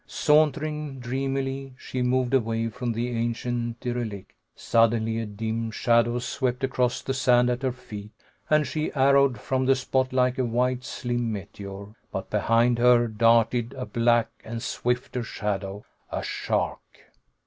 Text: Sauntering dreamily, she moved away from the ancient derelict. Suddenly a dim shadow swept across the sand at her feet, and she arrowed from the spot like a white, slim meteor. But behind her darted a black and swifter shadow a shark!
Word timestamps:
Sauntering 0.07 0.97
dreamily, 0.99 1.75
she 1.77 2.01
moved 2.01 2.33
away 2.33 2.69
from 2.69 2.91
the 2.91 3.09
ancient 3.11 3.79
derelict. 3.81 4.33
Suddenly 4.55 5.19
a 5.19 5.27
dim 5.27 5.69
shadow 5.69 6.17
swept 6.17 6.63
across 6.63 7.03
the 7.03 7.13
sand 7.13 7.51
at 7.51 7.61
her 7.61 7.71
feet, 7.71 8.09
and 8.49 8.65
she 8.65 8.91
arrowed 8.93 9.39
from 9.39 9.67
the 9.67 9.75
spot 9.75 10.11
like 10.11 10.39
a 10.39 10.43
white, 10.43 10.83
slim 10.83 11.31
meteor. 11.31 11.93
But 12.11 12.31
behind 12.31 12.79
her 12.79 13.07
darted 13.07 13.75
a 13.77 13.85
black 13.85 14.29
and 14.43 14.63
swifter 14.63 15.21
shadow 15.21 15.85
a 16.11 16.23
shark! 16.23 16.79